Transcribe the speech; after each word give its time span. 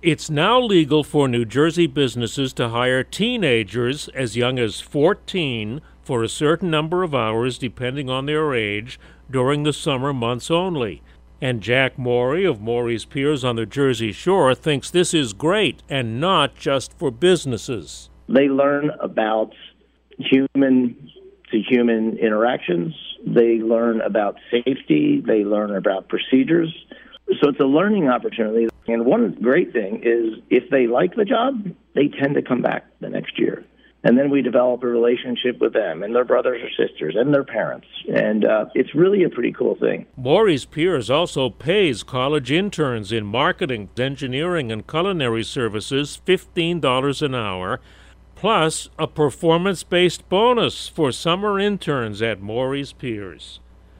It's 0.00 0.30
now 0.30 0.60
legal 0.60 1.02
for 1.02 1.26
New 1.26 1.44
Jersey 1.44 1.88
businesses 1.88 2.52
to 2.52 2.68
hire 2.68 3.02
teenagers 3.02 4.06
as 4.10 4.36
young 4.36 4.56
as 4.56 4.80
14 4.80 5.80
for 6.02 6.22
a 6.22 6.28
certain 6.28 6.70
number 6.70 7.02
of 7.02 7.16
hours, 7.16 7.58
depending 7.58 8.08
on 8.08 8.26
their 8.26 8.54
age, 8.54 9.00
during 9.28 9.64
the 9.64 9.72
summer 9.72 10.12
months 10.12 10.52
only. 10.52 11.02
And 11.40 11.60
Jack 11.60 11.98
Morey 11.98 12.44
of 12.44 12.60
Morey's 12.60 13.04
Piers 13.04 13.42
on 13.42 13.56
the 13.56 13.66
Jersey 13.66 14.12
Shore 14.12 14.54
thinks 14.54 14.88
this 14.88 15.12
is 15.12 15.32
great 15.32 15.82
and 15.88 16.20
not 16.20 16.54
just 16.54 16.96
for 16.96 17.10
businesses. 17.10 18.08
They 18.28 18.48
learn 18.48 18.90
about 19.00 19.52
human 20.16 21.10
to 21.50 21.60
human 21.60 22.18
interactions, 22.18 22.94
they 23.26 23.56
learn 23.56 24.00
about 24.02 24.36
safety, 24.48 25.20
they 25.26 25.44
learn 25.44 25.74
about 25.74 26.08
procedures. 26.08 26.72
So 27.40 27.50
it's 27.50 27.60
a 27.60 27.64
learning 27.64 28.08
opportunity. 28.08 28.68
And 28.86 29.04
one 29.04 29.36
great 29.42 29.72
thing 29.72 30.02
is 30.02 30.42
if 30.50 30.70
they 30.70 30.86
like 30.86 31.14
the 31.14 31.24
job, 31.24 31.74
they 31.94 32.08
tend 32.08 32.34
to 32.34 32.42
come 32.42 32.62
back 32.62 32.86
the 33.00 33.08
next 33.08 33.38
year. 33.38 33.64
And 34.04 34.16
then 34.16 34.30
we 34.30 34.42
develop 34.42 34.82
a 34.84 34.86
relationship 34.86 35.60
with 35.60 35.72
them 35.72 36.02
and 36.02 36.14
their 36.14 36.24
brothers 36.24 36.62
or 36.62 36.86
sisters 36.86 37.14
and 37.18 37.34
their 37.34 37.44
parents. 37.44 37.86
And 38.14 38.44
uh, 38.44 38.66
it's 38.74 38.94
really 38.94 39.24
a 39.24 39.28
pretty 39.28 39.52
cool 39.52 39.74
thing. 39.74 40.06
Morey's 40.16 40.64
Piers 40.64 41.10
also 41.10 41.50
pays 41.50 42.04
college 42.04 42.52
interns 42.52 43.10
in 43.10 43.26
marketing, 43.26 43.90
engineering, 43.98 44.70
and 44.70 44.86
culinary 44.86 45.42
services 45.42 46.20
$15 46.24 47.22
an 47.22 47.34
hour, 47.34 47.80
plus 48.36 48.88
a 48.98 49.08
performance 49.08 49.82
based 49.82 50.28
bonus 50.28 50.88
for 50.88 51.10
summer 51.10 51.58
interns 51.58 52.22
at 52.22 52.40
Morey's 52.40 52.92
Piers. 52.92 53.58